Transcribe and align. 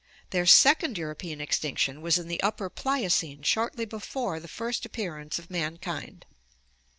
Their 0.31 0.47
second 0.47 0.97
European 0.97 1.39
extinction 1.39 2.01
was 2.01 2.17
in 2.17 2.27
the 2.27 2.41
Upper 2.41 2.71
Pliocene 2.71 3.43
shortly 3.43 3.85
before 3.85 4.39
the 4.39 4.47
first 4.47 4.83
appearance 4.83 5.37
of 5.37 5.51
mankind. 5.51 6.25